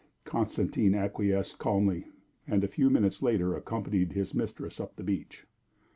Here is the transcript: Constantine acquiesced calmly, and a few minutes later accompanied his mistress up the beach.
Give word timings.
Constantine 0.23 0.95
acquiesced 0.95 1.59
calmly, 1.59 2.07
and 2.47 2.63
a 2.63 2.67
few 2.67 2.89
minutes 2.89 3.21
later 3.21 3.53
accompanied 3.55 4.13
his 4.13 4.33
mistress 4.33 4.79
up 4.79 4.95
the 4.95 5.03
beach. 5.03 5.45